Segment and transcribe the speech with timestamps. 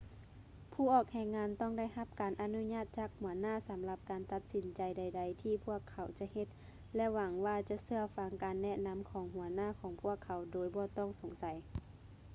[0.71, 6.47] ຜູ້ອອກແຮງງານຕ້ອງໄດ້ຮັບການອະນຸມັດຈາກຫົວໜ້າສຳລັບການຕັດສິນໃຈໃດໆທີ່ພວກເຂົາຈະເຮັດ
[6.95, 11.45] ແລະ ຫວັງວ່າຈະເຊື່ອຟັງການແນະນໍາຂອງຫົວໜ້າຂອງພວກເຂົາໂດຍບໍ່ຕ້ອງສົງໃສ